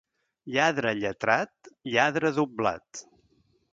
Lladre 0.53 0.93
lletrat, 1.01 1.71
lladre 1.93 2.33
doblat. 2.39 3.05